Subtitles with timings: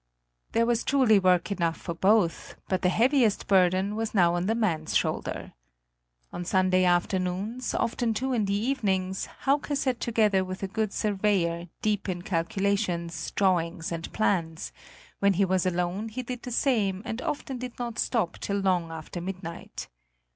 [0.53, 4.55] There was truly work enough for both, but the heaviest burden was now on the
[4.55, 5.53] man's shoulder.
[6.33, 11.69] On Sunday afternoons, often too in the evenings, Hauke sat together with a good surveyor,
[11.83, 14.71] deep in calculations, drawings and plans;
[15.19, 18.89] when he was alone, he did the same and often did not stop till long
[18.89, 19.87] after midnight.